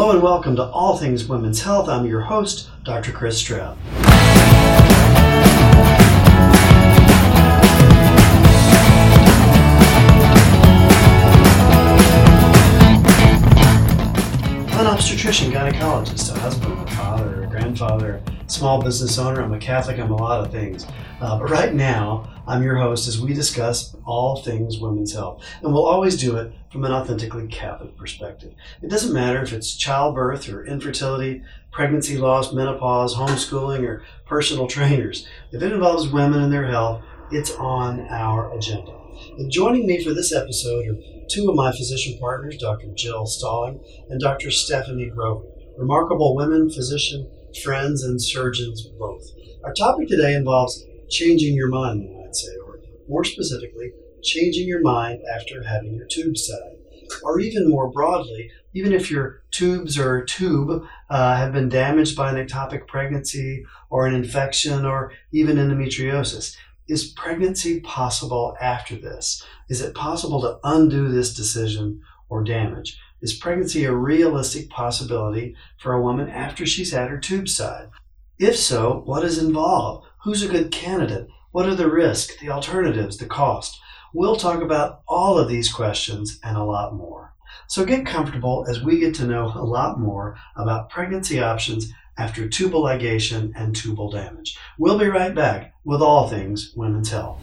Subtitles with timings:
[0.00, 1.86] Hello and welcome to All Things Women's Health.
[1.86, 3.12] I'm your host, Dr.
[3.12, 3.76] Chris Stroud.
[14.70, 19.40] I'm an obstetrician, gynecologist, a husband, a father, a grandfather, small business owner.
[19.40, 19.98] I'm a Catholic.
[19.98, 20.86] I'm a lot of things.
[21.20, 25.44] Uh, but right now, I'm your host as we discuss all things women's health.
[25.62, 28.54] And we'll always do it from an authentically Catholic perspective.
[28.82, 35.26] It doesn't matter if it's childbirth or infertility, pregnancy loss, menopause, homeschooling, or personal trainers.
[35.52, 38.96] If it involves women and their health, it's on our agenda.
[39.38, 40.96] And joining me for this episode are
[41.28, 42.88] two of my physician partners, Dr.
[42.94, 44.50] Jill Stalling and Dr.
[44.50, 45.54] Stephanie Grosvenor.
[45.78, 47.30] Remarkable women, physician,
[47.62, 49.22] friends, and surgeons both.
[49.64, 53.92] Our topic today involves changing your mind, you might say, or more specifically,
[54.22, 56.76] changing your mind after having your tubes tied.
[57.22, 62.30] Or even more broadly, even if your tubes or tube uh, have been damaged by
[62.30, 66.56] an ectopic pregnancy or an infection or even endometriosis,
[66.88, 69.44] is pregnancy possible after this?
[69.68, 72.96] Is it possible to undo this decision or damage?
[73.22, 77.90] Is pregnancy a realistic possibility for a woman after she's had her tubes tied?
[78.38, 80.06] If so, what is involved?
[80.24, 81.28] Who's a good candidate?
[81.52, 83.78] What are the risks, the alternatives, the cost?
[84.14, 87.34] We'll talk about all of these questions and a lot more.
[87.68, 92.48] So get comfortable as we get to know a lot more about pregnancy options after
[92.48, 94.56] tubal ligation and tubal damage.
[94.78, 97.38] We'll be right back with all things women's health.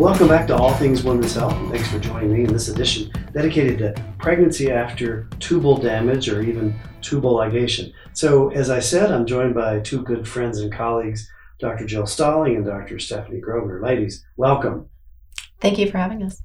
[0.00, 3.12] Welcome back to All Things Women's Health, and thanks for joining me in this edition
[3.34, 7.92] dedicated to pregnancy after tubal damage or even tubal ligation.
[8.14, 11.28] So, as I said, I'm joined by two good friends and colleagues,
[11.58, 11.84] Dr.
[11.84, 12.98] Jill Stalling and Dr.
[12.98, 13.82] Stephanie Grosvenor.
[13.82, 14.88] Ladies, welcome.
[15.60, 16.40] Thank you for having us.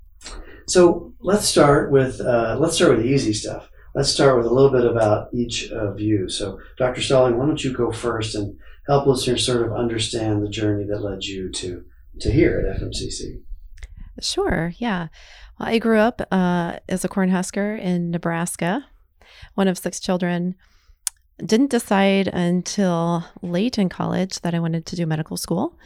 [0.68, 3.70] So, let's start with uh, let's start with the easy stuff.
[3.96, 6.28] Let's start with a little bit about each of you.
[6.28, 7.02] So, Dr.
[7.02, 8.58] Stalling, why don't you go first and
[8.90, 11.86] help listeners sort of understand the journey that led you to
[12.20, 13.45] to here at FMCC?
[14.22, 15.08] Sure, yeah.
[15.60, 18.86] Well, I grew up uh, as a cornhusker in Nebraska,
[19.56, 20.56] one of six children.
[21.38, 25.78] Didn't decide until late in college that I wanted to do medical school.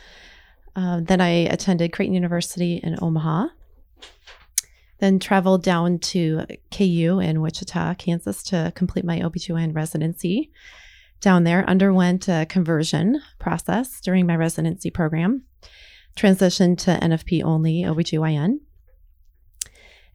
[0.75, 3.47] Uh, then I attended Creighton University in Omaha.
[4.99, 10.51] Then traveled down to KU in Wichita, Kansas to complete my OBGYN residency.
[11.21, 15.43] Down there, underwent a conversion process during my residency program
[16.19, 18.59] transitioned to NFP only OBGYN.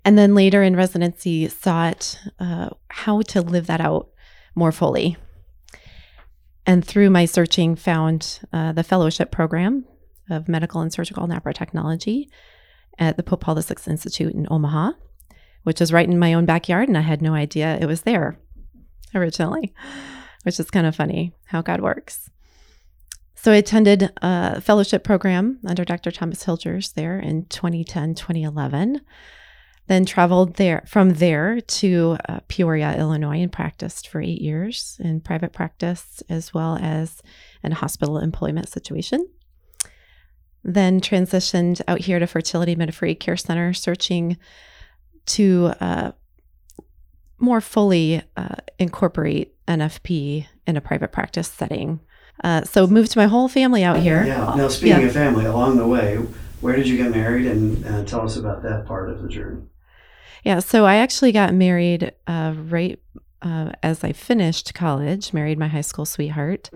[0.05, 4.11] And then later in residency, sought uh, how to live that out
[4.55, 5.17] more fully.
[6.67, 9.87] And through my searching, found uh, the fellowship program
[10.31, 12.31] of medical and surgical technology
[12.99, 14.93] at the Pope Paul VI Institute in Omaha,
[15.63, 16.89] which is right in my own backyard.
[16.89, 18.39] And I had no idea it was there
[19.15, 19.75] originally,
[20.43, 22.31] which is kind of funny how God works.
[23.45, 26.11] So I attended a fellowship program under Dr.
[26.11, 29.03] Thomas Hilgers there in 2010, 2011.
[29.87, 35.21] Then traveled there from there to uh, Peoria, Illinois, and practiced for eight years in
[35.21, 37.23] private practice as well as
[37.63, 39.29] in a hospital employment situation.
[40.63, 44.39] Then transitioned out here to Fertility Midwifery Care Center, searching
[45.27, 46.13] to uh,
[47.39, 52.01] more fully uh, incorporate NFP in a private practice setting.
[52.43, 54.25] Uh, so moved to my whole family out here.
[54.25, 54.55] Yeah.
[54.57, 55.07] Now, speaking yeah.
[55.07, 56.17] of family, along the way,
[56.61, 59.63] where did you get married, and uh, tell us about that part of the journey?
[60.43, 60.59] Yeah.
[60.59, 63.01] So I actually got married uh, right
[63.43, 65.33] uh, as I finished college.
[65.33, 66.71] Married my high school sweetheart,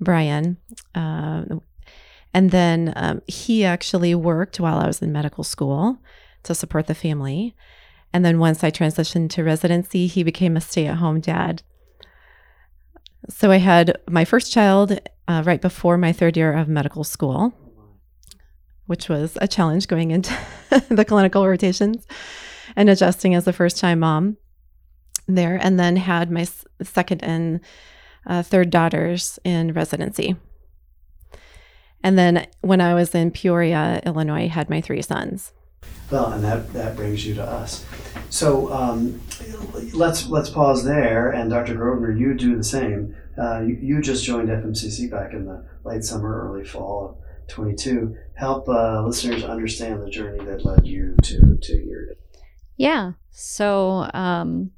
[0.00, 0.58] Brian.
[0.94, 1.44] Uh,
[2.32, 5.98] and then um, he actually worked while I was in medical school
[6.42, 7.54] to support the family.
[8.12, 11.62] And then once I transitioned to residency, he became a stay at home dad
[13.28, 14.98] so I had my first child
[15.28, 17.54] uh, right before my third year of medical school,
[18.86, 20.36] which was a challenge going into
[20.88, 22.06] the clinical rotations
[22.76, 24.36] and adjusting as a first time mom
[25.26, 25.58] there.
[25.60, 26.46] And then had my
[26.82, 27.60] second and
[28.26, 30.36] uh, third daughters in residency.
[32.02, 35.52] And then when I was in Peoria, Illinois, had my three sons.
[36.10, 37.84] Well, and that, that brings you to us.
[38.30, 39.20] So um,
[39.92, 41.74] let's let's pause there, and Dr.
[41.74, 43.16] Grosvenor, you do the same.
[43.38, 48.16] Uh, you, you, just joined FMCC back in the late summer, early fall of 22.
[48.34, 52.16] Help uh, listeners understand the journey that led you to to here.
[52.76, 53.12] Yeah.
[53.30, 54.70] So um,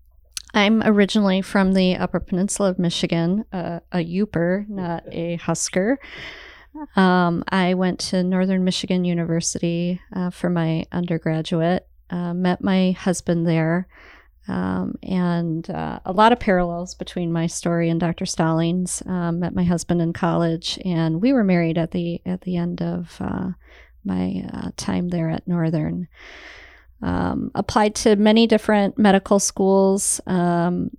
[0.54, 5.98] I'm originally from the Upper Peninsula of Michigan, uh, a Yooper, not a Husker.
[6.96, 13.46] Um, I went to Northern Michigan University uh, for my undergraduate, uh, met my husband
[13.46, 13.88] there,
[14.48, 18.26] um, and uh, a lot of parallels between my story and Dr.
[18.26, 19.02] Stalling's.
[19.06, 22.80] Um, met my husband in college, and we were married at the at the end
[22.80, 23.50] of uh,
[24.04, 26.08] my uh, time there at Northern.
[27.02, 30.96] Um, applied to many different medical schools, um,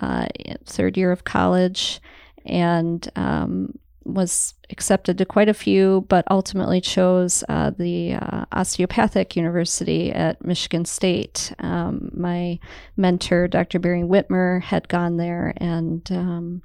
[0.00, 0.26] uh,
[0.66, 2.00] third year of college,
[2.44, 9.36] and um, was accepted to quite a few, but ultimately chose uh, the uh, osteopathic
[9.36, 11.52] university at Michigan State.
[11.58, 12.58] Um, my
[12.96, 13.78] mentor, Dr.
[13.78, 16.62] Barry Whitmer, had gone there and um,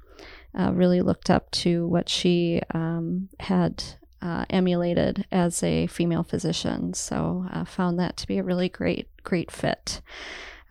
[0.58, 3.82] uh, really looked up to what she um, had
[4.22, 6.94] uh, emulated as a female physician.
[6.94, 10.00] So uh, found that to be a really great, great fit.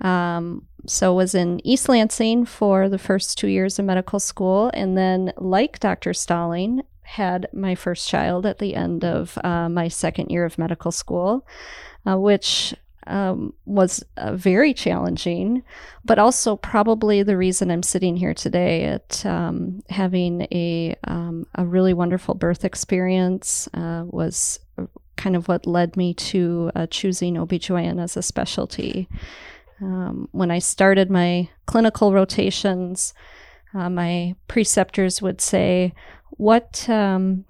[0.02, 4.98] Um, so was in East Lansing for the first two years of medical school, and
[4.98, 6.14] then, like Dr.
[6.14, 10.92] Stalling, had my first child at the end of uh, my second year of medical
[10.92, 11.48] school,
[12.06, 12.76] uh, which
[13.08, 15.64] um, was uh, very challenging,
[16.04, 21.66] but also probably the reason I'm sitting here today at um, having a, um, a
[21.66, 24.60] really wonderful birth experience uh, was
[25.18, 29.08] kind of what led me to uh, choosing OBGYN as a specialty.
[29.82, 33.14] Um, when I started my clinical rotations,
[33.74, 35.94] uh, my preceptors would say,
[36.32, 37.46] "What um,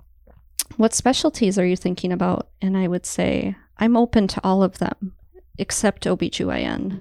[0.77, 4.79] what specialties are you thinking about?" And I would say, "I'm open to all of
[4.79, 5.13] them
[5.57, 6.99] except OBGYN."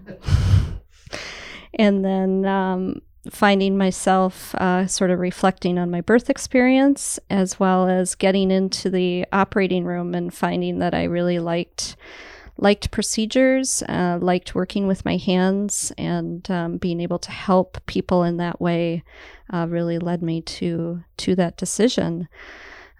[1.75, 3.01] and then um,
[3.31, 8.91] finding myself uh, sort of reflecting on my birth experience as well as getting into
[8.91, 11.97] the operating room and finding that I really liked
[12.57, 18.23] liked procedures, uh, liked working with my hands, and um, being able to help people
[18.23, 19.03] in that way
[19.53, 22.29] uh, really led me to to that decision.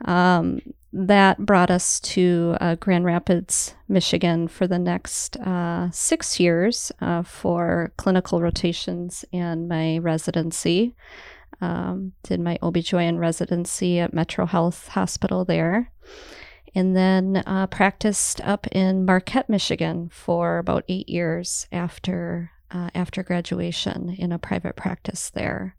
[0.05, 0.61] Um,
[0.93, 7.23] that brought us to uh, Grand Rapids, Michigan, for the next uh, six years uh,
[7.23, 10.95] for clinical rotations and my residency.
[11.61, 15.91] Um, did my OB/GYN residency at Metro Health Hospital there
[16.75, 23.23] and then uh, practiced up in Marquette, Michigan for about eight years after uh, after
[23.23, 25.77] graduation in a private practice there.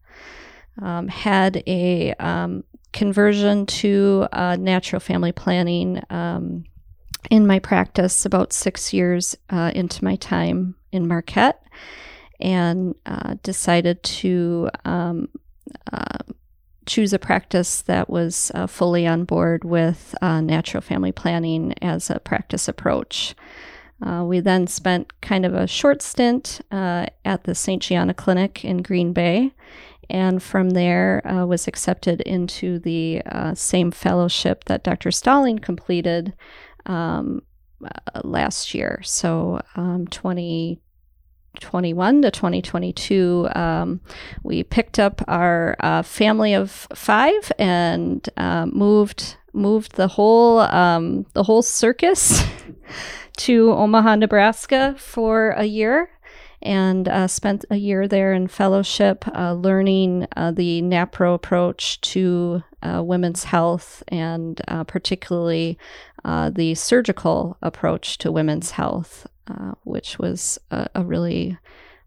[0.81, 2.63] Um, had a um,
[2.93, 6.63] conversion to uh, natural family planning um,
[7.29, 11.61] in my practice about six years uh, into my time in Marquette,
[12.39, 15.27] and uh, decided to um,
[15.91, 16.19] uh,
[16.85, 22.09] choose a practice that was uh, fully on board with uh, natural family planning as
[22.09, 23.35] a practice approach.
[24.05, 27.81] Uh, we then spent kind of a short stint uh, at the St.
[27.81, 29.53] Gianna Clinic in Green Bay,
[30.09, 35.11] and from there uh, was accepted into the uh, same fellowship that Dr.
[35.11, 36.33] Stalling completed
[36.85, 37.41] um,
[38.23, 39.01] last year.
[39.03, 40.79] So, um, 20,
[41.59, 44.01] 2021 to 2022, um,
[44.43, 51.25] we picked up our uh, family of five and uh, moved moved the whole um,
[51.33, 52.43] the whole circus
[53.37, 56.09] to Omaha, Nebraska for a year.
[56.61, 62.63] And uh, spent a year there in fellowship, uh, learning uh, the NAPRO approach to
[62.81, 65.77] uh, women's health and particularly
[66.23, 69.27] the surgical approach to women's health.
[69.47, 71.55] Uh, which was a, a, really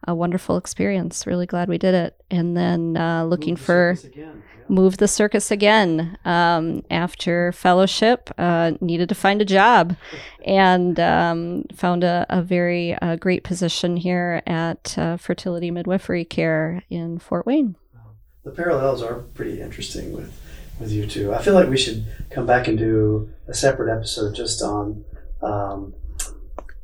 [0.09, 1.25] a wonderful experience.
[1.25, 2.21] Really glad we did it.
[2.33, 4.33] And then uh, looking move for yeah.
[4.69, 8.29] move the circus again um, after fellowship.
[8.37, 9.97] Uh, needed to find a job,
[10.45, 16.83] and um, found a, a very uh, great position here at uh, Fertility Midwifery Care
[16.91, 17.77] in Fort Wayne.
[18.43, 20.37] The parallels are pretty interesting with
[20.81, 21.33] with you too.
[21.33, 25.05] I feel like we should come back and do a separate episode just on
[25.41, 25.95] um,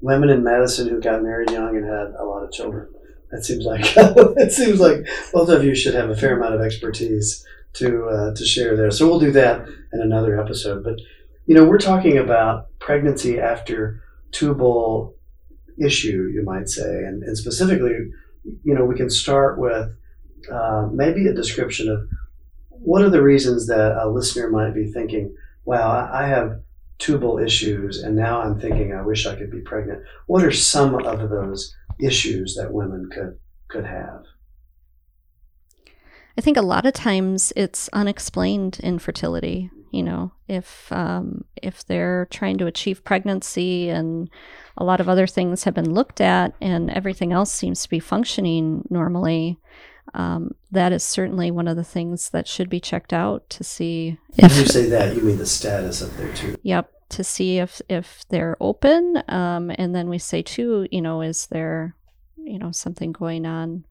[0.04, 2.86] women in medicine who got married young and had a lot of children.
[3.30, 6.60] That seems like it seems like both of you should have a fair amount of
[6.60, 7.44] expertise
[7.74, 8.90] to uh, to share there.
[8.90, 10.84] So we'll do that in another episode.
[10.84, 11.00] But
[11.46, 15.16] you know, we're talking about pregnancy after tubal
[15.78, 18.10] issue, you might say, and, and specifically,
[18.44, 19.88] you know, we can start with
[20.52, 22.06] uh, maybe a description of
[22.68, 25.34] what are the reasons that a listener might be thinking,
[25.64, 26.60] "Wow, I have
[26.98, 30.02] tubal issues, and now I'm thinking I wish I could be pregnant.
[30.26, 34.24] What are some of those issues that women could could have?
[36.36, 39.70] I think a lot of times it's unexplained infertility.
[39.92, 44.28] You know, if um, if they're trying to achieve pregnancy and
[44.76, 48.00] a lot of other things have been looked at and everything else seems to be
[48.00, 49.60] functioning normally,
[50.12, 54.18] um, that is certainly one of the things that should be checked out to see
[54.36, 56.60] if when you say that you mean the status of their tube.
[56.62, 61.22] Yep, to see if if they're open, um, and then we say too, you know,
[61.22, 61.96] is there,
[62.36, 63.84] you know, something going on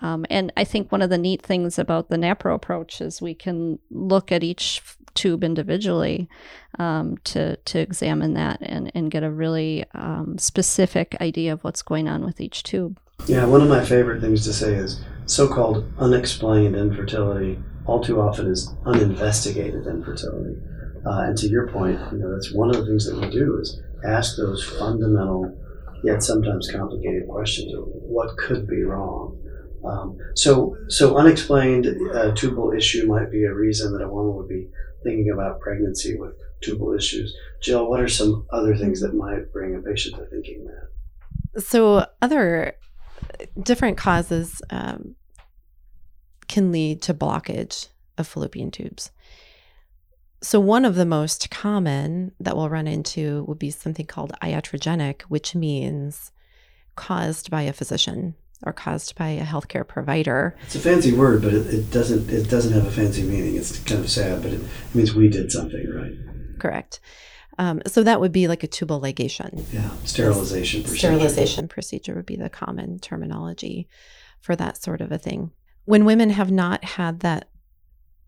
[0.00, 3.34] um, and I think one of the neat things about the NAPRO approach is we
[3.34, 4.82] can look at each
[5.14, 6.28] tube individually
[6.78, 11.82] um, to to examine that and, and get a really um, specific idea of what's
[11.82, 12.98] going on with each tube.
[13.26, 18.46] Yeah, one of my favorite things to say is so-called unexplained infertility all too often
[18.46, 20.56] is uninvestigated infertility.
[21.06, 23.58] Uh, and to your point, you know that's one of the things that we do
[23.60, 25.54] is ask those fundamental
[26.02, 29.38] yet sometimes complicated questions of what could be wrong
[29.84, 34.48] um, so, so unexplained uh, tubal issue might be a reason that a woman would
[34.48, 34.68] be
[35.02, 37.36] thinking about pregnancy with tubal issues.
[37.62, 41.62] Jill, what are some other things that might bring a patient to thinking that?
[41.62, 42.76] So, other
[43.60, 45.14] different causes um,
[46.48, 47.88] can lead to blockage
[48.18, 49.10] of fallopian tubes.
[50.42, 55.22] So, one of the most common that we'll run into would be something called iatrogenic,
[55.22, 56.32] which means
[56.96, 60.56] caused by a physician or caused by a healthcare provider.
[60.66, 63.56] It's a fancy word, but it, it doesn't it doesn't have a fancy meaning.
[63.56, 64.60] It's kind of sad, but it
[64.92, 66.12] means we did something right.
[66.58, 67.00] Correct.
[67.58, 69.64] Um, so that would be like a tubal ligation.
[69.72, 70.98] Yeah, sterilization procedure.
[70.98, 73.88] Sterilization procedure would be the common terminology
[74.40, 75.52] for that sort of a thing.
[75.84, 77.50] When women have not had that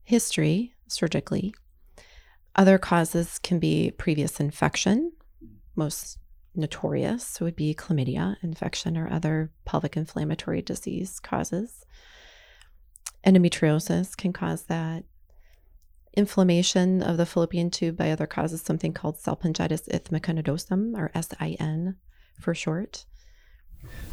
[0.04, 1.54] history surgically,
[2.54, 5.12] other causes can be previous infection.
[5.75, 6.18] Most
[6.54, 11.85] notorious would be chlamydia infection or other pelvic inflammatory disease causes.
[13.26, 15.04] Endometriosis can cause that.
[16.17, 21.97] Inflammation of the fallopian tube by other causes, something called salpingitis isthmica nodosa, or SIN
[22.41, 23.05] for short.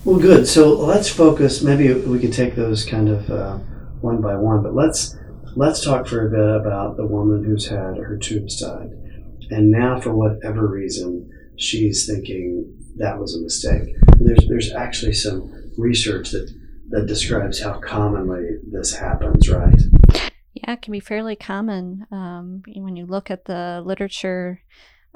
[0.03, 0.47] Well, good.
[0.47, 1.61] So let's focus.
[1.61, 3.57] Maybe we could take those kind of uh,
[4.01, 5.15] one by one, but let's
[5.55, 8.89] let's talk for a bit about the woman who's had her tubes tied,
[9.49, 13.95] and now for whatever reason she's thinking that was a mistake.
[14.19, 16.53] There's there's actually some research that
[16.89, 19.81] that describes how commonly this happens, right?
[20.63, 22.07] Yeah, can be fairly common.
[22.11, 24.61] Um, when you look at the literature,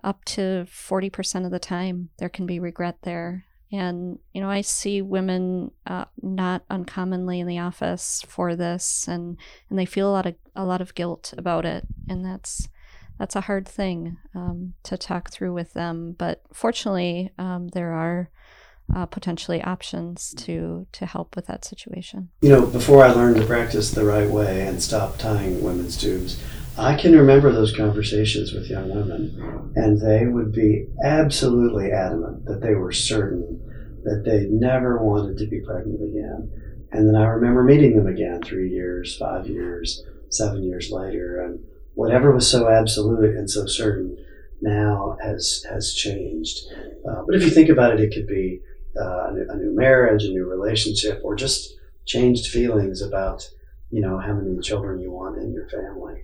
[0.03, 3.45] up to 40% of the time, there can be regret there.
[3.71, 9.37] And, you know, I see women uh, not uncommonly in the office for this, and,
[9.69, 11.85] and they feel a lot of a lot of guilt about it.
[12.07, 12.69] And that's
[13.19, 16.15] that's a hard thing um, to talk through with them.
[16.17, 18.29] But fortunately, um, there are
[18.95, 22.29] uh, potentially options to to help with that situation.
[22.41, 26.41] You know, before I learned to practice the right way and stop tying women's tubes,
[26.77, 32.61] I can remember those conversations with young women, and they would be absolutely adamant that
[32.61, 33.61] they were certain
[34.03, 36.49] that they never wanted to be pregnant again.
[36.91, 41.59] And then I remember meeting them again three years, five years, seven years later, and
[41.95, 44.17] whatever was so absolute and so certain
[44.61, 46.59] now has has changed.
[47.07, 48.61] Uh, but if you think about it, it could be
[48.99, 51.73] uh, a, new, a, new, marriage, a new relationship, or just
[52.05, 53.49] changed feelings about
[53.91, 56.23] you know how many children you want in your family.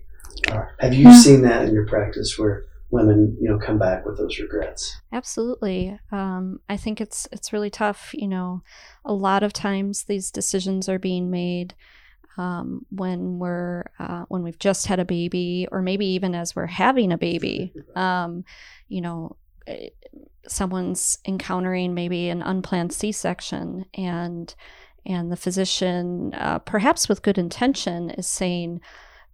[0.51, 1.19] Uh, have you yeah.
[1.19, 4.95] seen that in your practice where women you know come back with those regrets?
[5.11, 5.97] Absolutely.
[6.11, 8.11] Um, I think it's it's really tough.
[8.13, 8.61] You know,
[9.05, 11.75] a lot of times these decisions are being made
[12.37, 16.67] um, when we're uh, when we've just had a baby, or maybe even as we're
[16.67, 17.73] having a baby.
[17.95, 18.43] Um,
[18.87, 19.35] you know,
[20.47, 24.53] someone's encountering maybe an unplanned C-section, and
[25.05, 28.79] and the physician, uh, perhaps with good intention, is saying,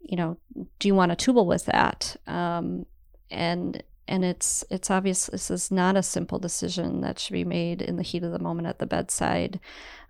[0.02, 0.38] you know,
[0.80, 2.16] do you want a tubal with that?
[2.26, 2.86] Um,
[3.30, 7.82] and and it's it's obvious this is not a simple decision that should be made
[7.82, 9.60] in the heat of the moment at the bedside.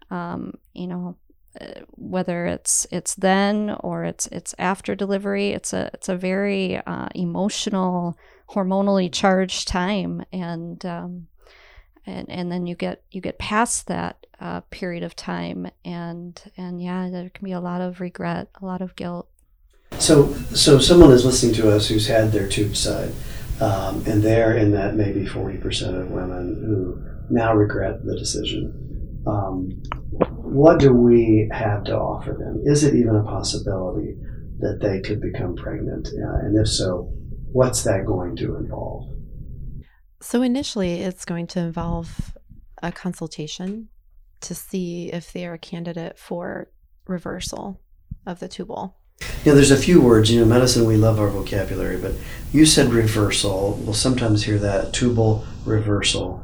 [0.10, 1.18] Um, you know,
[1.96, 7.10] whether it's it's then or it's it's after delivery it's a it's a very uh,
[7.16, 8.18] emotional
[8.51, 11.27] hormonally charged time and um,
[12.06, 16.82] and and then you get you get past that uh, period of time and and
[16.82, 19.27] yeah there can be a lot of regret a lot of guilt
[19.98, 23.12] so so someone is listening to us who's had their tube side
[23.62, 28.89] um, and they're in that maybe 40% of women who now regret the decision
[29.27, 29.82] um,
[30.50, 32.62] what do we have to offer them?
[32.65, 34.15] Is it even a possibility
[34.60, 36.08] that they could become pregnant?
[36.08, 37.13] Uh, and if so,
[37.51, 39.10] what's that going to involve?
[40.22, 42.34] So, initially, it's going to involve
[42.84, 43.89] a consultation
[44.41, 46.72] to see if they are a candidate for
[47.08, 47.82] reversal
[48.25, 48.96] of the tubal.
[49.44, 50.32] Yeah, there's a few words.
[50.32, 52.13] You know, medicine, we love our vocabulary, but
[52.51, 53.79] you said reversal.
[53.82, 56.44] We'll sometimes hear that tubal reversal.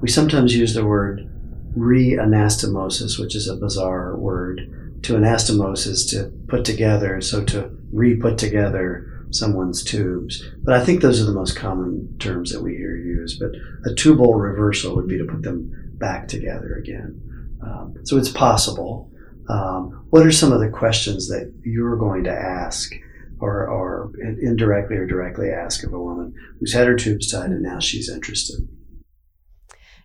[0.00, 1.28] We sometimes use the word
[1.76, 4.72] reanastomosis, which is a bizarre word.
[5.02, 10.42] To anastomosis to put together, so to re put together someone's tubes.
[10.62, 13.40] But I think those are the most common terms that we hear used.
[13.40, 13.50] But
[13.90, 17.20] a tubal reversal would be to put them back together again.
[17.62, 19.10] Um, so it's possible.
[19.48, 22.92] Um, what are some of the questions that you're going to ask
[23.38, 27.62] or, or indirectly or directly ask of a woman who's had her tubes tied and
[27.62, 28.68] now she's interested?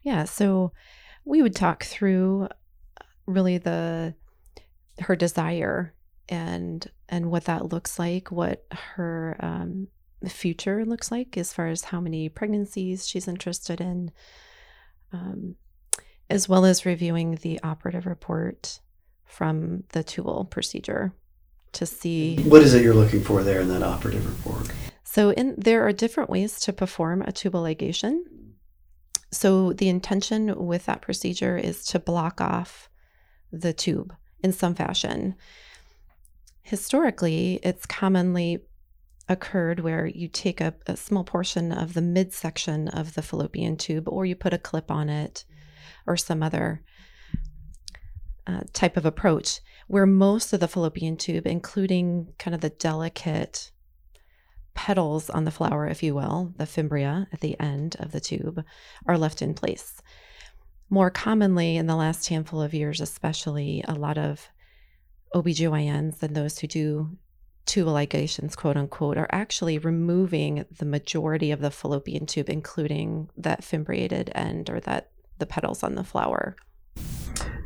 [0.03, 0.73] Yeah, so
[1.25, 2.50] we would talk through
[3.25, 4.15] really the
[5.00, 5.93] her desire
[6.31, 9.88] and and what that looks like, what her um,
[10.27, 14.11] future looks like as far as how many pregnancies she's interested in,
[15.11, 15.55] um,
[16.29, 18.79] as well as reviewing the operative report
[19.25, 21.13] from the tubal procedure
[21.73, 24.71] to see what is it you're looking for there in that operative report.
[25.03, 28.21] So, in there are different ways to perform a tubal ligation.
[29.31, 32.89] So, the intention with that procedure is to block off
[33.51, 35.35] the tube in some fashion
[36.62, 38.60] historically, it's commonly
[39.27, 44.10] occurred where you take a, a, small portion of the midsection of the fallopian tube
[44.10, 45.46] or you put a clip on it
[46.06, 46.84] or some other
[48.46, 53.72] uh, type of approach where most of the fallopian tube, including kind of the delicate
[54.74, 58.63] petals on the flower, if you will, the fimbria at the end of the tube,
[59.06, 60.01] are left in place.
[60.89, 64.50] More commonly, in the last handful of years, especially, a lot of
[65.33, 67.17] OBGYNs and those who do
[67.65, 73.61] tubal ligations, quote unquote, are actually removing the majority of the fallopian tube, including that
[73.61, 75.09] fimbriated end or that
[75.39, 76.55] the petals on the flower.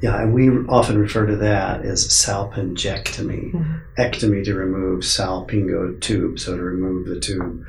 [0.02, 3.54] Yeah, and we often refer to that as salpingectomy.
[3.54, 3.74] Mm-hmm.
[4.00, 7.64] Ectomy to remove salpingo tube, so to remove the tube.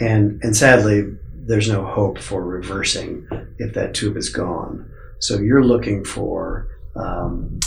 [0.00, 3.26] And and sadly, there's no hope for reversing
[3.58, 4.90] if that tube is gone.
[5.20, 7.58] So you're looking for um,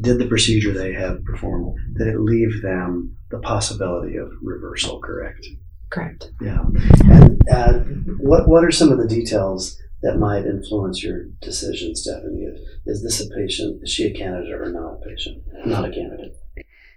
[0.00, 5.46] did the procedure they have performed, did it leave them the possibility of reversal, correct?
[5.90, 6.30] Correct.
[6.40, 6.64] Yeah.
[7.04, 7.78] And uh,
[8.18, 12.46] what, what are some of the details that might influence your decision, Stephanie?
[12.86, 13.82] Is this a patient?
[13.82, 15.42] Is she a candidate or not a patient?
[15.64, 16.36] Not a candidate.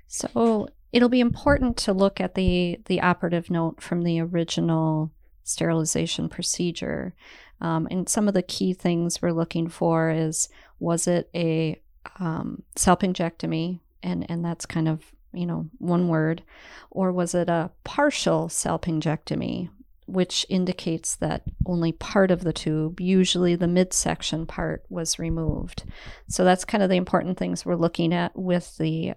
[0.08, 5.12] So it'll be important to look at the the operative note from the original
[5.44, 7.14] sterilization procedure.
[7.62, 11.80] Um, and some of the key things we're looking for is was it a
[12.20, 16.44] um, salpingectomy, and and that's kind of you know one word,
[16.90, 19.70] or was it a partial salpingectomy,
[20.06, 25.84] which indicates that only part of the tube, usually the midsection part, was removed.
[26.28, 29.14] So that's kind of the important things we're looking at with the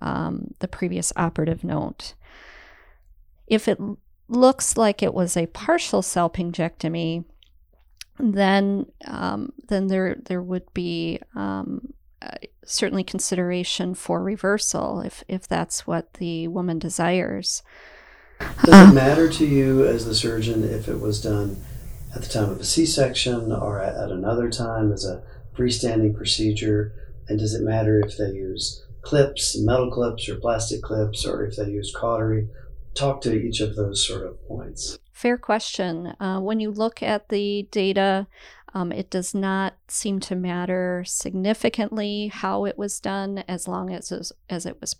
[0.00, 2.14] um, the previous operative note.
[3.46, 3.78] If it
[4.28, 7.24] looks like it was a partial salpingectomy,
[8.18, 15.48] then um, then there there would be um, uh, certainly consideration for reversal if if
[15.48, 17.62] that's what the woman desires.
[18.64, 21.62] Does it matter to you as the surgeon if it was done
[22.14, 25.22] at the time of a C-section or at, at another time as a
[25.56, 26.92] freestanding procedure?
[27.28, 31.56] And does it matter if they use clips, metal clips, or plastic clips, or if
[31.56, 32.48] they use cautery?
[32.94, 34.98] Talk to each of those sort of points.
[35.12, 36.14] Fair question.
[36.18, 38.26] Uh, when you look at the data,
[38.74, 44.12] um, it does not seem to matter significantly how it was done, as long as
[44.12, 44.94] it was, as it was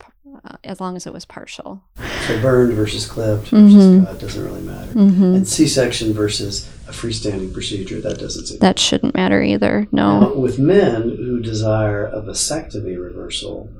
[0.45, 1.83] uh, as long as it was partial.
[2.27, 4.05] So burned versus clipped versus mm-hmm.
[4.05, 4.93] cut doesn't really matter.
[4.93, 5.35] Mm-hmm.
[5.35, 9.87] And C-section versus a freestanding procedure that doesn't seem that shouldn't matter either.
[9.93, 10.21] No.
[10.21, 13.71] Now, with men who desire a vasectomy reversal,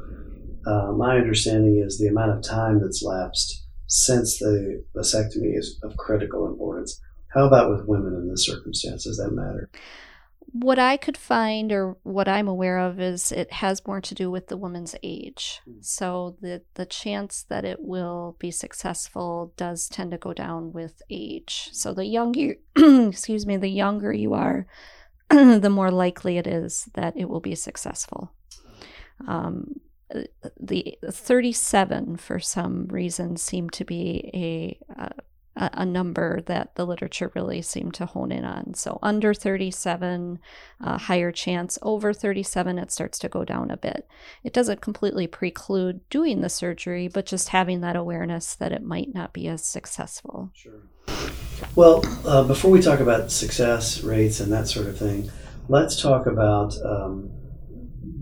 [0.67, 5.97] uh, my understanding is the amount of time that's lapsed since the vasectomy is of
[5.97, 6.70] critical importance.
[7.31, 9.05] How about with women in this circumstance?
[9.05, 9.71] Does that matter?
[10.53, 14.33] What I could find, or what I'm aware of, is it has more to do
[14.33, 15.61] with the woman's age.
[15.65, 15.79] Hmm.
[15.81, 21.03] So the the chance that it will be successful does tend to go down with
[21.09, 21.69] age.
[21.73, 24.67] So the younger, excuse me, the younger you are,
[25.31, 28.33] the more likely it is that it will be successful.
[29.29, 29.81] Um,
[30.59, 34.31] the 37 for some reason seemed to be
[34.99, 35.13] a,
[35.61, 38.75] a, a number that the literature really seemed to hone in on.
[38.75, 40.39] So under 37,
[40.83, 41.79] uh, higher chance.
[41.83, 44.09] Over 37, it starts to go down a bit.
[44.43, 49.15] It doesn't completely preclude doing the surgery, but just having that awareness that it might
[49.15, 50.51] not be as successful.
[50.55, 50.81] Sure.
[51.77, 55.31] Well, uh, before we talk about success rates and that sort of thing,
[55.69, 57.31] let's talk about um,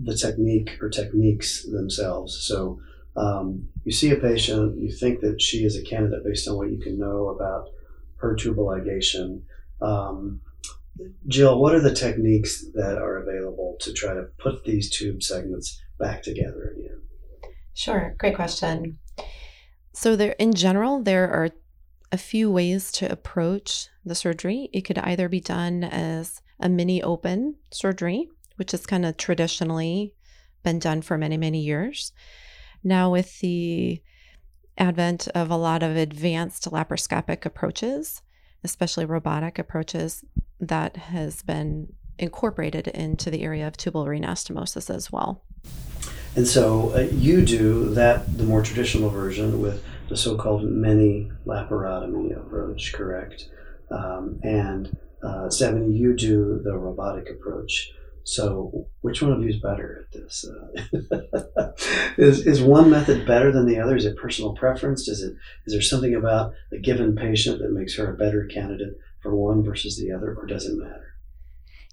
[0.03, 2.35] the technique or techniques themselves.
[2.45, 2.79] So,
[3.19, 6.71] Um, you see a patient, you think that she is a candidate based on what
[6.71, 7.69] you can know about
[8.17, 9.41] her tubal ligation.
[9.81, 10.41] Um,
[11.27, 15.81] Jill, what are the techniques that are available to try to put these tube segments
[15.97, 17.01] back together again?
[17.73, 18.99] Sure, great question.
[19.93, 21.49] So there in general there are
[22.11, 24.69] a few ways to approach the surgery.
[24.73, 30.13] It could either be done as a mini open surgery, which has kind of traditionally
[30.63, 32.11] been done for many, many years.
[32.83, 34.01] Now, with the
[34.77, 38.21] advent of a lot of advanced laparoscopic approaches,
[38.63, 40.23] especially robotic approaches,
[40.59, 45.43] that has been incorporated into the area of tubal anastomosis as well.
[46.35, 51.31] And so uh, you do that, the more traditional version, with the so called mini
[51.45, 53.49] laparotomy approach, correct?
[53.91, 57.91] Um, and uh, Stephanie, you do the robotic approach.
[58.29, 60.45] So, which one of you is better at this?
[60.45, 61.71] Uh,
[62.17, 63.95] is, is one method better than the other?
[63.95, 65.07] Is it personal preference?
[65.07, 65.33] Is it
[65.65, 69.63] is there something about a given patient that makes her a better candidate for one
[69.63, 71.15] versus the other, or does it matter?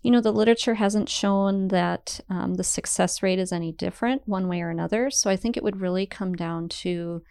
[0.02, 4.46] You know, the literature hasn't shown that um, the success rate is any different one
[4.46, 5.10] way or another.
[5.10, 7.22] So I think it would really come down to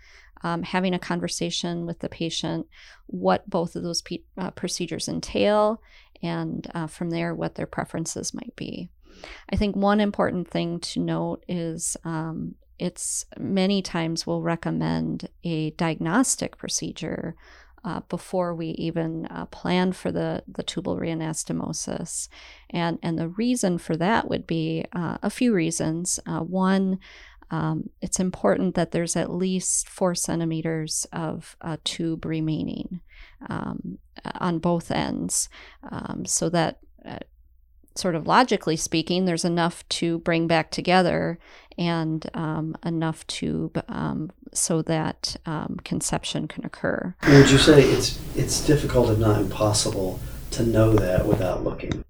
[0.42, 2.66] um, having a conversation with the patient,
[3.06, 5.80] what both of those pe- uh, procedures entail,
[6.24, 8.90] and uh, from there, what their preferences might be.
[9.52, 15.72] I think one important thing to note is um, it's many times we'll recommend a
[15.72, 17.36] diagnostic procedure
[17.86, 22.28] uh, before we even uh, plan for the, the tubal reanastomosis.
[22.72, 26.20] And, and the reason for that would be uh, a few reasons.
[26.26, 27.00] Uh, one,
[27.52, 33.02] um, it's important that there's at least four centimeters of tube remaining
[33.50, 34.00] um,
[34.40, 35.48] on both ends
[35.92, 37.20] um, so that uh,
[37.96, 41.40] sort of logically speaking there's enough to bring back together
[41.78, 47.16] and um, enough to um, so that um, conception can occur.
[47.28, 50.20] Would you say it's it's difficult if not impossible
[50.52, 52.04] to know that without looking?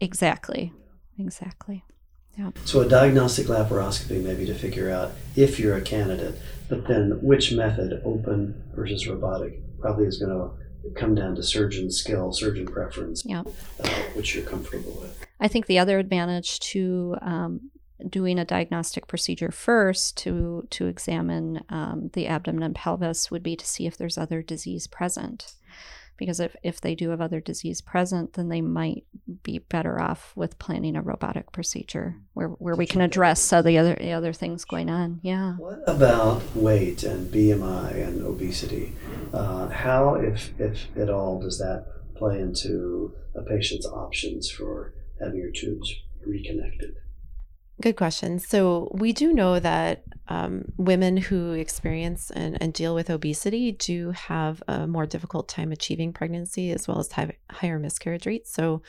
[0.00, 0.72] Exactly.
[1.18, 1.84] Exactly.
[2.36, 2.50] Yeah.
[2.64, 6.36] So a diagnostic laparoscopy maybe to figure out if you're a candidate,
[6.68, 10.50] but then which method, open versus robotic, probably is going to
[10.94, 13.42] come down to surgeon skill, surgeon preference, yeah.
[13.82, 15.24] Uh, which you're comfortable with.
[15.40, 17.70] I think the other advantage to um,
[18.08, 23.56] doing a diagnostic procedure first to to examine um, the abdomen and pelvis would be
[23.56, 25.54] to see if there's other disease present
[26.18, 29.04] because if, if they do have other disease present, then they might
[29.42, 33.64] be better off with planning a robotic procedure where, where we can address some of
[33.64, 35.20] the other the other things going on.
[35.22, 35.54] Yeah.
[35.54, 38.94] What about weight and BMI and obesity?
[39.32, 45.38] Uh, how, if if at all, does that play into a patient's options for having
[45.38, 45.94] your tubes
[46.26, 46.96] reconnected?
[47.80, 48.40] Good question.
[48.40, 54.10] So, we do know that um, women who experience and, and, deal with obesity do
[54.10, 58.52] have a more difficult time achieving pregnancy as well as high, higher miscarriage rates.
[58.52, 58.82] So,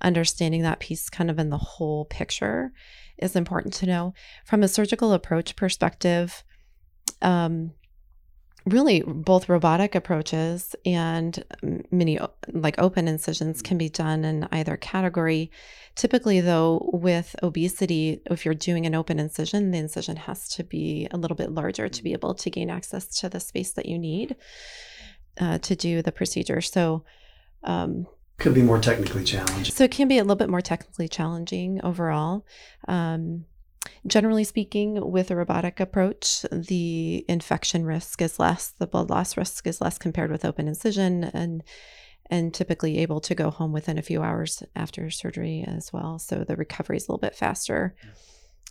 [0.00, 2.72] understanding that piece kind of in the whole picture
[3.18, 4.14] is important to know.
[4.44, 6.44] From a surgical approach perspective,
[7.20, 7.72] um,
[8.66, 11.44] really both robotic approaches and
[11.90, 12.18] many
[12.52, 15.50] like open incisions can be done in either category.
[15.94, 21.06] Typically though with obesity if you're doing an open incision the incision has to be
[21.10, 23.98] a little bit larger to be able to gain access to the space that you
[23.98, 24.34] need
[25.38, 26.60] uh, to do the procedure.
[26.60, 27.04] So
[27.64, 28.06] um,
[28.38, 29.64] could be more technically challenging.
[29.72, 32.44] so it can be a little bit more technically challenging overall.
[32.88, 33.44] Um,
[34.06, 39.66] Generally speaking, with a robotic approach, the infection risk is less, the blood loss risk
[39.66, 41.62] is less compared with open incision, and
[42.30, 46.18] and typically able to go home within a few hours after surgery as well.
[46.18, 47.94] So the recovery is a little bit faster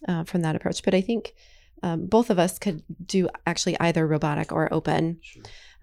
[0.08, 0.84] uh, from that approach.
[0.84, 1.36] But I think
[1.84, 5.20] um, both of us could do actually either robotic or open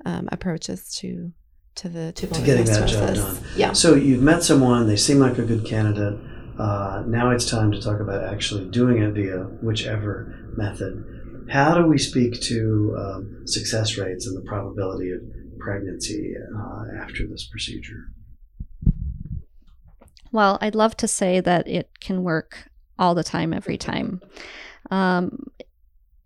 [0.04, 1.32] um, approaches to
[1.76, 3.44] to the to, to getting that job done.
[3.56, 3.72] Yeah.
[3.72, 6.18] So you've met someone; they seem like a good candidate
[6.60, 11.46] uh, now it's time to talk about actually doing it via whichever method.
[11.50, 15.20] How do we speak to um, success rates and the probability of
[15.58, 18.12] pregnancy uh, after this procedure?
[20.32, 22.68] Well, I'd love to say that it can work
[22.98, 24.20] all the time, every time.
[24.90, 25.46] Um,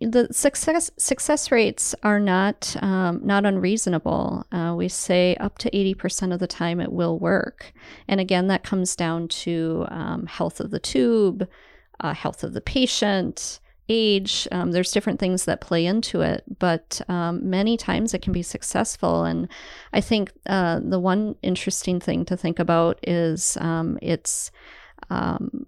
[0.00, 4.44] the success success rates are not um, not unreasonable.
[4.52, 7.72] Uh, we say up to eighty percent of the time it will work,
[8.09, 11.48] and again that comes down to um, health of the tube,
[12.00, 14.48] uh, health of the patient, age.
[14.50, 18.42] Um, there's different things that play into it, but um, many times it can be
[18.42, 19.24] successful.
[19.24, 19.48] And
[19.92, 24.50] I think uh, the one interesting thing to think about is um, it's
[25.11, 25.66] um,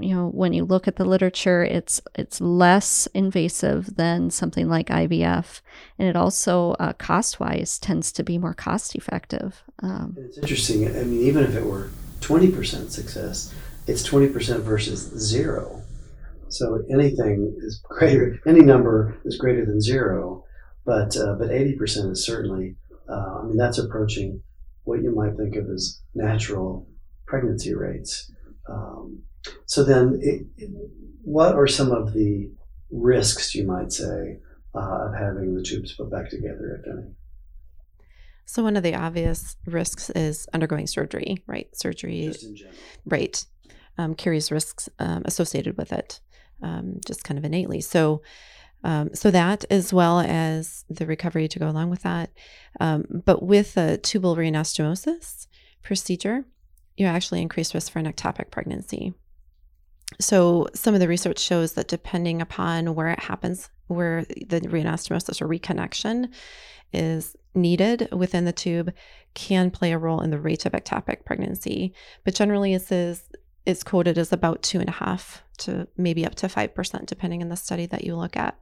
[0.00, 4.88] you know when you look at the literature it's it's less invasive than something like
[4.88, 5.60] ivf
[5.98, 10.86] and it also uh, cost wise tends to be more cost effective um, it's interesting
[10.88, 13.54] i mean even if it were 20% success
[13.86, 15.82] it's 20% versus zero.
[16.48, 20.44] So anything is greater any number is greater than zero.
[20.84, 22.76] But uh, but 80% is certainly
[23.08, 24.42] uh, i mean that's approaching
[24.84, 26.88] what you might think of as natural
[27.26, 28.30] pregnancy rates.
[28.68, 29.22] Um,
[29.66, 30.46] so then, it,
[31.22, 32.50] what are some of the
[32.90, 34.38] risks you might say
[34.74, 37.08] uh, of having the tubes put back together, if any?
[38.46, 41.68] So one of the obvious risks is undergoing surgery, right?
[41.76, 42.32] Surgery,
[43.04, 43.44] right,
[43.98, 46.20] um, carries risks um, associated with it,
[46.62, 47.80] um, just kind of innately.
[47.80, 48.22] So,
[48.84, 52.30] um, so that as well as the recovery to go along with that.
[52.78, 55.48] Um, but with a tubal reanastomosis
[55.82, 56.44] procedure,
[56.96, 59.14] you actually increase risk for an ectopic pregnancy.
[60.20, 65.42] So, some of the research shows that depending upon where it happens, where the reanastomosis
[65.42, 66.30] or reconnection
[66.92, 68.92] is needed within the tube,
[69.34, 71.92] can play a role in the rate of ectopic pregnancy.
[72.24, 73.24] But generally, this is
[73.66, 77.42] is quoted as about two and a half to maybe up to five percent, depending
[77.42, 78.56] on the study that you look at.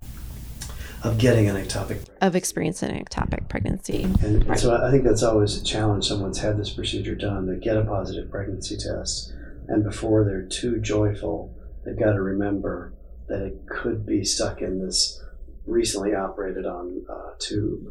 [1.02, 2.12] Of getting an ectopic pregnancy.
[2.22, 4.04] of experiencing an ectopic pregnancy.
[4.22, 4.58] And, right.
[4.58, 6.06] so I think that's always a challenge.
[6.08, 9.34] Someone's had this procedure done to get a positive pregnancy test
[9.68, 12.94] and before they're too joyful, they've got to remember
[13.28, 15.22] that it could be stuck in this
[15.66, 17.84] recently operated on uh, tube.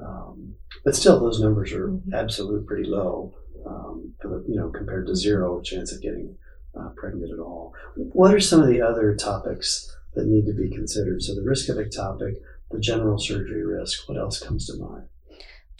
[0.00, 0.54] Um,
[0.84, 2.14] but still, those numbers are mm-hmm.
[2.14, 3.34] absolute pretty low
[3.66, 6.36] um, for the, you know compared to zero chance of getting
[6.78, 7.74] uh, pregnant at all.
[7.96, 11.22] What are some of the other topics that need to be considered?
[11.22, 12.34] So the risk of ectopic,
[12.70, 14.08] the general surgery risk.
[14.08, 15.08] What else comes to mind?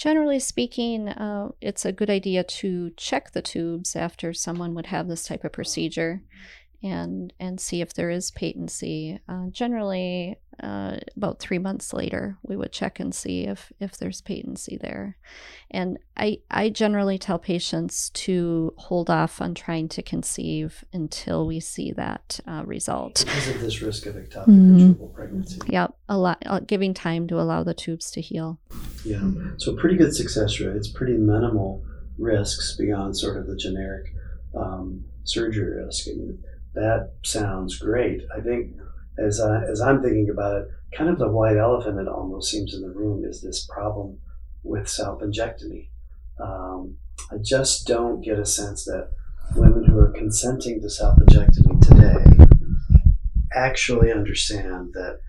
[0.01, 5.09] Generally speaking, uh, it's a good idea to check the tubes after someone would have
[5.09, 6.23] this type of procedure
[6.83, 9.19] and and see if there is patency.
[9.29, 14.21] Uh, generally, uh, about three months later, we would check and see if if there's
[14.21, 15.17] patency there.
[15.71, 21.61] And I I generally tell patients to hold off on trying to conceive until we
[21.61, 23.25] see that uh, result.
[23.27, 25.15] Because of this risk of ectopic mm-hmm.
[25.15, 25.61] pregnancy.
[25.67, 28.59] Yep, a lot, uh, giving time to allow the tubes to heal.
[29.05, 30.77] Yeah, so pretty good success rate.
[30.77, 31.85] It's pretty minimal
[32.19, 34.15] risks beyond sort of the generic
[34.55, 36.07] um, surgery risk.
[36.09, 36.39] I mean,
[36.75, 38.23] that sounds great.
[38.37, 38.77] I think
[39.19, 42.75] as I, as I'm thinking about it, kind of the white elephant it almost seems
[42.75, 44.19] in the room is this problem
[44.63, 45.89] with salpingectomy.
[46.43, 46.97] Um,
[47.31, 49.11] I just don't get a sense that
[49.55, 52.47] women who are consenting to salpingectomy today
[53.53, 55.21] actually understand that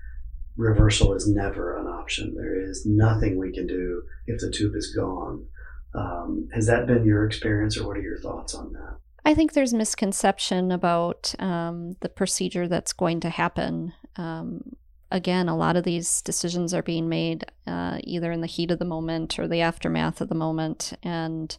[0.58, 2.36] reversal is never an option.
[2.36, 5.46] There is nothing we can do if the tube is gone.
[5.94, 9.01] Um, has that been your experience, or what are your thoughts on that?
[9.24, 13.94] I think there's misconception about um, the procedure that's going to happen.
[14.16, 14.76] Um,
[15.12, 18.80] again, a lot of these decisions are being made uh, either in the heat of
[18.80, 21.56] the moment or the aftermath of the moment, and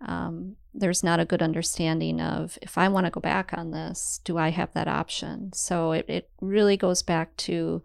[0.00, 4.20] um, there's not a good understanding of if I want to go back on this,
[4.24, 5.52] do I have that option?
[5.52, 7.82] So it, it really goes back to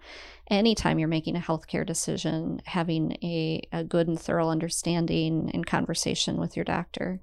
[0.49, 6.37] anytime you're making a healthcare decision, having a, a good and thorough understanding and conversation
[6.37, 7.19] with your doctor.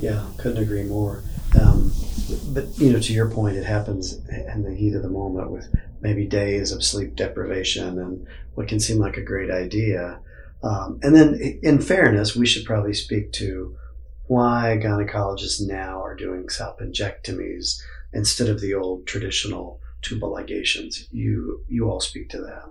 [0.00, 1.24] Yeah, couldn't agree more.
[1.58, 1.92] Um,
[2.48, 5.74] but you know, to your point, it happens in the heat of the moment with
[6.00, 10.20] maybe days of sleep deprivation and what can seem like a great idea.
[10.62, 13.76] Um, and then, in fairness, we should probably speak to
[14.28, 17.80] why gynecologists now are doing salpingectomies
[18.12, 21.06] instead of the old traditional tubal ligations.
[21.10, 22.64] You you all speak to that.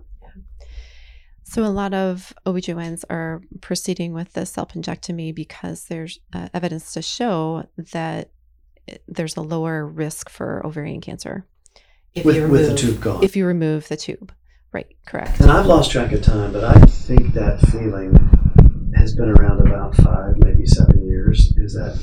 [1.47, 7.01] So, a lot of OBGYNs are proceeding with the salpingectomy because there's uh, evidence to
[7.03, 8.31] show that
[9.07, 11.45] there's a lower risk for ovarian cancer.
[12.13, 13.23] If with, you remove, with the tube gone.
[13.23, 14.33] If you remove the tube.
[14.71, 15.39] Right, correct.
[15.39, 18.11] And I've lost track of time, but I think that feeling
[19.05, 21.53] has been around about five, maybe seven years.
[21.57, 21.95] Is that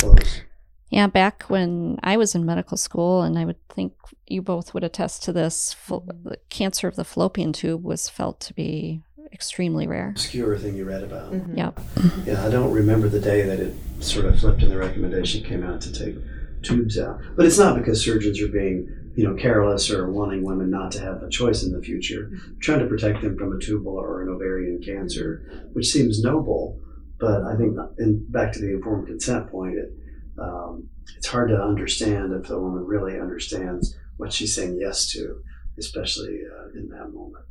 [0.00, 0.40] close?
[0.88, 3.92] Yeah, back when I was in medical school, and I would think
[4.26, 8.54] you both would attest to this, the cancer of the fallopian tube was felt to
[8.54, 9.00] be
[9.32, 10.08] extremely rare.
[10.10, 11.32] Obscure thing you read about.
[11.32, 11.56] Mm-hmm.
[11.56, 11.80] Yep.
[12.26, 15.62] Yeah, I don't remember the day that it sort of flipped and the recommendation came
[15.62, 16.16] out to take
[16.62, 17.20] tubes out.
[17.36, 18.88] But it's not because surgeons are being,
[19.20, 22.30] you know, careless or wanting women not to have a choice in the future.
[22.58, 26.80] trying to protect them from a tubal or an ovarian cancer, which seems noble.
[27.18, 29.90] But I think, in, back to the informed consent point, it,
[30.38, 35.42] um, it's hard to understand if the woman really understands what she's saying yes to,
[35.78, 37.44] especially uh, in that moment.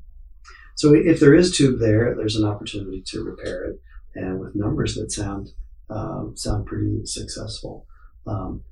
[0.76, 3.80] So if there is tube there, there's an opportunity to repair it,
[4.16, 5.50] and with numbers that sound
[5.92, 7.86] um, sound pretty successful.
[8.26, 8.64] Um,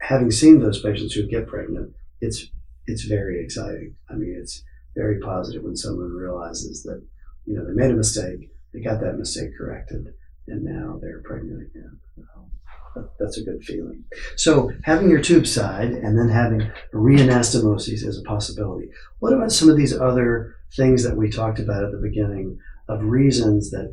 [0.00, 2.46] having seen those patients who get pregnant, it's
[2.86, 3.94] it's very exciting.
[4.08, 4.62] I mean, it's
[4.96, 7.02] very positive when someone realizes that
[7.46, 10.12] you know they made a mistake, they got that mistake corrected,
[10.48, 11.98] and now they're pregnant again.
[12.18, 14.04] Um, that's a good feeling.
[14.36, 18.88] So having your tube side and then having reanastomosis as a possibility.
[19.20, 23.04] What about some of these other things that we talked about at the beginning of
[23.04, 23.92] reasons that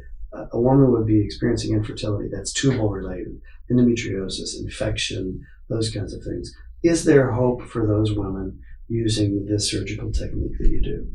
[0.52, 3.40] a woman would be experiencing infertility that's tubal related,
[3.72, 6.54] endometriosis, infection, those kinds of things.
[6.84, 11.08] Is there hope for those women using this surgical technique that you do?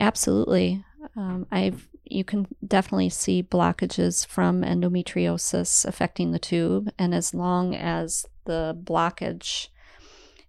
[0.00, 0.84] Absolutely.
[1.16, 7.74] Um, I've you can definitely see blockages from endometriosis affecting the tube, and as long
[7.74, 9.68] as the blockage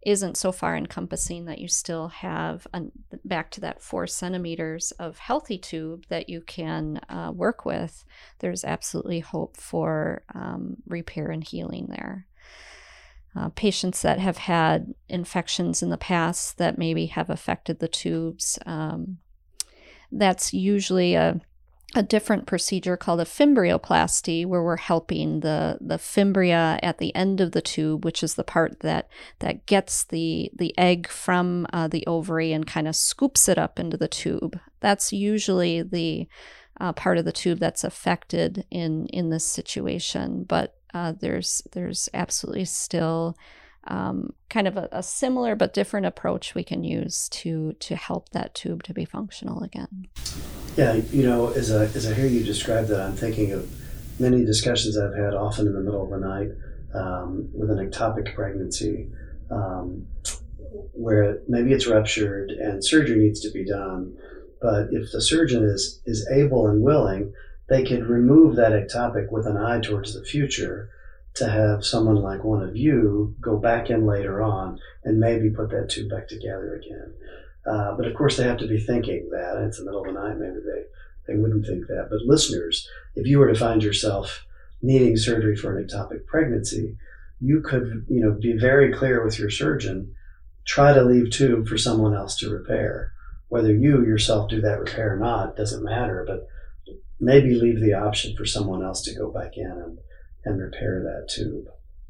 [0.03, 2.65] isn't so far encompassing that you still have
[3.25, 8.05] back to that four centimeters of healthy tube that you can uh, work with,
[8.39, 12.25] there's absolutely hope for um, repair and healing there.
[13.37, 18.57] Uh, patients that have had infections in the past that maybe have affected the tubes,
[18.65, 19.19] um,
[20.11, 21.39] that's usually a
[21.95, 27.39] a different procedure called a fimbrioplasty where we're helping the the fimbria at the end
[27.39, 29.07] of the tube which is the part that
[29.39, 33.79] that gets the the egg from uh, the ovary and kind of scoops it up
[33.79, 34.59] into the tube.
[34.81, 36.27] That's usually the
[36.79, 42.09] uh, part of the tube that's affected in in this situation but uh, there's there's
[42.13, 43.37] absolutely still
[43.87, 48.29] um, kind of a, a, similar but different approach we can use to to help
[48.29, 50.07] that tube to be functional again.
[50.75, 53.69] Yeah, you know, as I as I hear you describe that, I'm thinking of
[54.19, 56.49] many discussions I've had, often in the middle of the night,
[56.93, 59.09] um, with an ectopic pregnancy,
[59.49, 60.05] um,
[60.93, 64.15] where maybe it's ruptured and surgery needs to be done.
[64.61, 67.33] But if the surgeon is is able and willing,
[67.69, 70.89] they could remove that ectopic with an eye towards the future
[71.35, 75.69] to have someone like one of you go back in later on and maybe put
[75.69, 77.13] that tube back together again.
[77.65, 79.61] Uh, but of course, they have to be thinking that.
[79.67, 80.37] It's the middle of the night.
[80.37, 82.07] Maybe they, they wouldn't think that.
[82.09, 84.45] But listeners, if you were to find yourself
[84.81, 86.97] needing surgery for an ectopic pregnancy,
[87.39, 90.15] you could, you know, be very clear with your surgeon.
[90.65, 93.11] Try to leave tube for someone else to repair.
[93.49, 96.23] Whether you yourself do that repair or not doesn't matter.
[96.25, 96.47] But
[97.19, 99.99] maybe leave the option for someone else to go back in and
[100.45, 101.67] and repair that tube.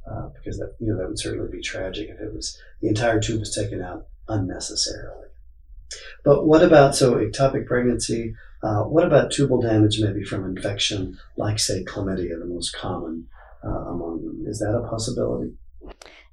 [0.10, 3.20] Uh, because that you know that would certainly be tragic if it was the entire
[3.20, 5.28] tube was taken out unnecessarily.
[6.24, 8.36] But what about so ectopic pregnancy?
[8.64, 13.28] Uh, what about tubal damage, maybe from infection, like say chlamydia, the most common
[13.64, 14.46] uh, among them?
[14.48, 15.54] Is that a possibility?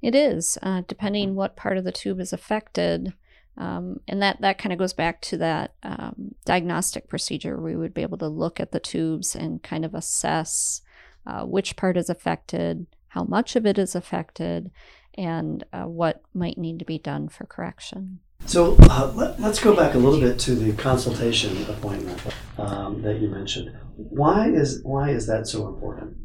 [0.01, 3.13] It is, uh, depending what part of the tube is affected.
[3.57, 7.59] Um, and that, that kind of goes back to that um, diagnostic procedure.
[7.59, 10.81] We would be able to look at the tubes and kind of assess
[11.25, 14.71] uh, which part is affected, how much of it is affected,
[15.17, 18.19] and uh, what might need to be done for correction.
[18.45, 22.21] So uh, let, us go back a little bit to the consultation appointment
[22.57, 23.75] um, that you mentioned.
[23.95, 26.17] Why is why is that so important?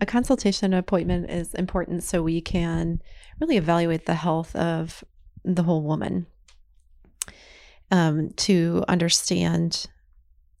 [0.00, 3.00] A consultation appointment is important so we can
[3.40, 5.02] really evaluate the health of
[5.44, 6.26] the whole woman
[7.92, 9.86] um, to understand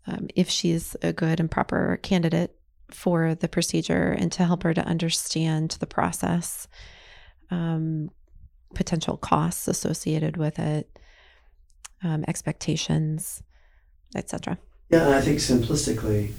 [0.06, 2.54] um, if she's a good and proper candidate
[2.90, 6.68] for the procedure and to help her to understand the process,
[7.50, 8.10] um,
[8.74, 10.98] potential costs associated with it,
[12.04, 13.42] um, expectations,
[14.14, 14.58] etc.
[14.90, 16.32] Yeah, and I think simplistically,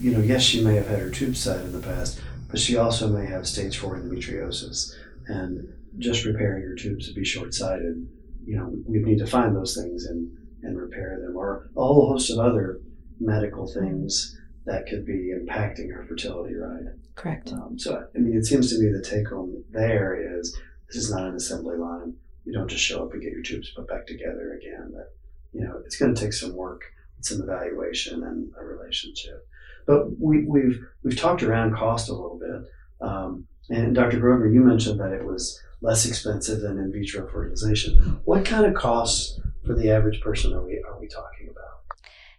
[0.00, 2.78] you know, yes, she may have had her tube side in the past, but she
[2.78, 4.94] also may have stage four endometriosis,
[5.26, 8.08] and just repairing her tubes would be short-sighted.
[8.46, 10.30] You know, we need to find those things and
[10.62, 12.80] and repair them, or a whole host of other
[13.20, 16.84] medical things that could be impacting her fertility, right?
[17.14, 17.52] Correct.
[17.52, 20.56] Um, so, I mean, it seems to me the take home there is
[20.88, 22.14] this is not an assembly line.
[22.44, 24.92] You don't just show up and get your tubes put back together again.
[24.94, 25.10] That
[25.52, 26.82] you know, it's going to take some work,
[27.20, 29.46] some evaluation, and a relationship.
[29.86, 33.06] But we, we've we've talked around cost a little bit.
[33.06, 34.18] Um, and Dr.
[34.18, 38.20] Grosvenor, you mentioned that it was less expensive than in vitro fertilization.
[38.24, 41.64] What kind of costs for the average person are we are we talking about?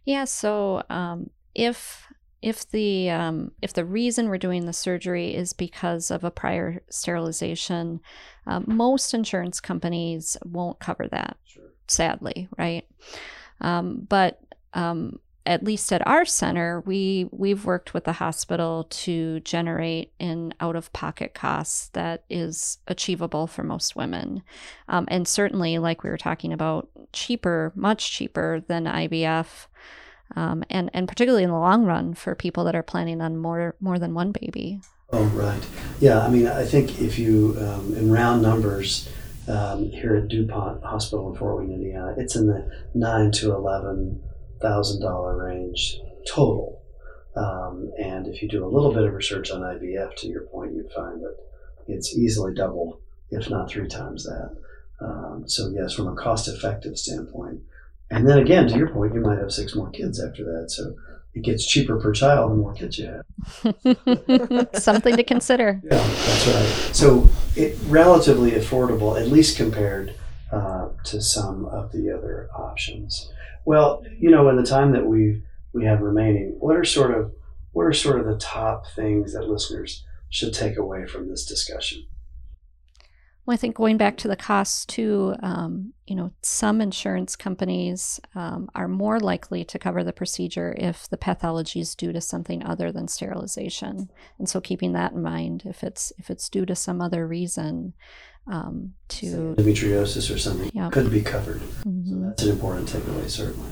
[0.06, 2.06] Yeah, so um, if
[2.42, 6.84] if the um, if the reason we're doing the surgery is because of a prior
[6.90, 8.02] sterilization,
[8.46, 11.38] uh, most insurance companies won't cover that.
[11.46, 11.64] Sure.
[11.88, 12.88] Sadly, right?
[13.62, 14.42] Um, but
[14.74, 20.54] um, at least at our center, we we've worked with the hospital to generate an
[20.60, 24.44] out of pocket cost that is achievable for most women,
[24.88, 29.68] um, and certainly, like we were talking about, cheaper, much cheaper than IVF
[30.36, 33.76] um, and and particularly in the long run for people that are planning on more
[33.80, 34.80] more than one baby.
[35.12, 35.62] Oh, right.
[36.00, 39.08] Yeah, I mean, I think if you, um, in round numbers,
[39.48, 44.24] um, here at DuPont Hospital in Fort Wayne, Indiana, it's in the nine to eleven
[44.62, 46.82] thousand dollar range total.
[47.36, 50.74] Um, and if you do a little bit of research on IVF, to your point,
[50.74, 51.36] you'd find that
[51.88, 54.56] it's easily double, if not three times that.
[55.02, 57.60] Um, so yes, from a cost-effective standpoint,
[58.10, 60.72] and then again, to your point, you might have six more kids after that.
[60.72, 60.96] So
[61.34, 63.26] it gets cheaper per child the more kids you have.
[64.82, 65.82] Something to consider.
[65.84, 66.96] Yeah, that's right.
[66.96, 70.16] So it relatively affordable, at least compared
[70.52, 73.30] uh, to some of the other options.
[73.66, 75.44] Well, you know, in the time that we
[75.74, 77.34] we have remaining, what are sort of
[77.72, 82.06] what are sort of the top things that listeners should take away from this discussion?
[83.46, 88.20] Well, I think going back to the costs too, um, you know, some insurance companies
[88.34, 92.64] um, are more likely to cover the procedure if the pathology is due to something
[92.64, 94.10] other than sterilization,
[94.40, 97.94] and so keeping that in mind, if it's if it's due to some other reason,
[98.48, 100.90] um, to endometriosis or something Yeah.
[100.90, 101.62] could be covered.
[101.62, 102.26] So Mhm.
[102.28, 103.70] that's an important takeaway, certainly.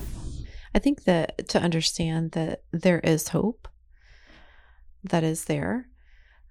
[0.76, 3.67] I think that to understand that there is hope
[5.03, 5.88] that is there,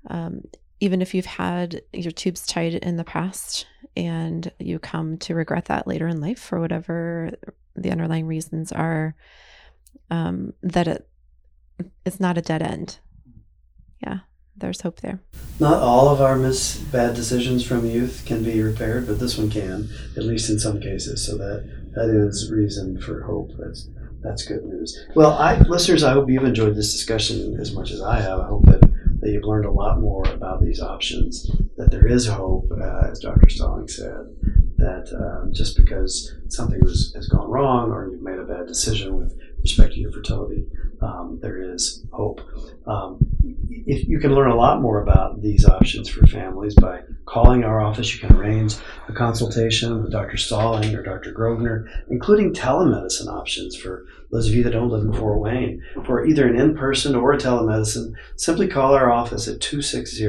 [0.08, 0.42] um,
[0.78, 3.66] even if you've had your tubes tied in the past
[3.96, 7.32] and you come to regret that later in life for whatever
[7.74, 9.14] the underlying reasons are,
[10.10, 11.08] um, that it
[12.04, 12.98] it's not a dead end.
[14.02, 14.20] Yeah,
[14.56, 15.20] there's hope there.
[15.58, 19.50] Not all of our mis bad decisions from youth can be repaired, but this one
[19.50, 21.26] can, at least in some cases.
[21.26, 23.50] So that that is reason for hope.
[23.58, 23.88] That's
[24.22, 25.06] that's good news.
[25.14, 28.40] Well, I listeners, I hope you've enjoyed this discussion as much as I have.
[28.40, 28.80] I hope that,
[29.20, 31.50] that you've learned a lot more about these options.
[31.76, 33.48] That there is hope, uh, as Dr.
[33.48, 34.26] Stalling said.
[34.78, 39.16] That um, just because something was, has gone wrong or you've made a bad decision
[39.16, 40.66] with respect to your fertility,
[41.02, 42.40] um, there is hope.
[42.86, 43.18] Um,
[43.70, 47.80] if you can learn a lot more about these options for families by calling our
[47.80, 48.12] office.
[48.12, 48.74] You can arrange
[49.08, 50.36] a consultation with Dr.
[50.36, 51.32] Stalling or Dr.
[51.32, 55.82] Grosvenor, including telemedicine options for those of you that don't live in Fort Wayne.
[56.04, 60.24] For either an in person or a telemedicine, simply call our office at 260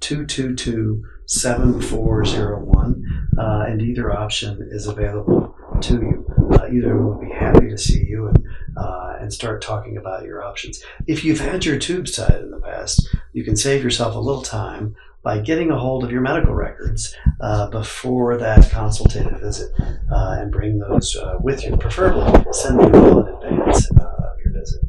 [0.00, 6.26] 222 7401, uh, and either option is available to you.
[6.52, 8.44] Uh, either will be happy to see you and,
[8.76, 10.82] uh, and start talking about your options.
[11.06, 14.42] If you've had your tubes tied in the past, you can save yourself a little
[14.42, 19.72] time by getting a hold of your medical records uh, before that consultative visit
[20.12, 21.76] uh, and bring those uh, with you.
[21.76, 24.80] Preferably, send them well in advance uh, of your visit.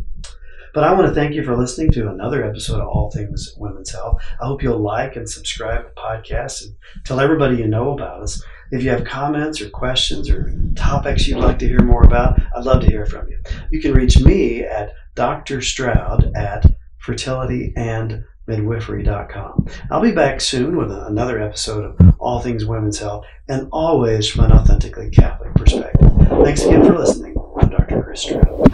[0.76, 3.90] But I want to thank you for listening to another episode of All Things Women's
[3.90, 4.22] Health.
[4.40, 8.22] I hope you'll like and subscribe to the podcast and tell everybody you know about
[8.22, 8.44] us.
[8.72, 12.66] If you have comments or questions or topics you'd like to hear more about, I'd
[12.66, 13.40] love to hear from you.
[13.72, 15.62] You can reach me at Dr.
[15.62, 16.66] Stroud at
[17.06, 19.68] fertilityandmidwifery.com.
[19.90, 24.44] I'll be back soon with another episode of All Things Women's Health and always from
[24.46, 26.12] an authentically Catholic perspective.
[26.44, 27.36] Thanks again for listening.
[27.60, 28.04] I'm Dr.
[28.04, 28.72] Chris Stroud.